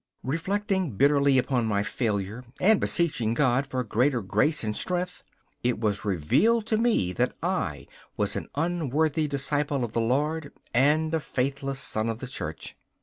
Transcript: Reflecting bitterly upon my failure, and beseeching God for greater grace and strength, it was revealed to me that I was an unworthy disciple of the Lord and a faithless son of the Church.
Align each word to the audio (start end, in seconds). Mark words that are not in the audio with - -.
Reflecting 0.23 0.97
bitterly 0.97 1.37
upon 1.37 1.67
my 1.67 1.83
failure, 1.83 2.43
and 2.59 2.79
beseeching 2.81 3.35
God 3.35 3.67
for 3.67 3.83
greater 3.83 4.23
grace 4.23 4.63
and 4.63 4.75
strength, 4.75 5.21
it 5.63 5.79
was 5.79 6.03
revealed 6.03 6.65
to 6.65 6.77
me 6.79 7.13
that 7.13 7.35
I 7.43 7.85
was 8.17 8.35
an 8.35 8.47
unworthy 8.55 9.27
disciple 9.27 9.83
of 9.85 9.93
the 9.93 10.01
Lord 10.01 10.53
and 10.73 11.13
a 11.13 11.19
faithless 11.19 11.79
son 11.79 12.09
of 12.09 12.17
the 12.17 12.25
Church. 12.25 12.75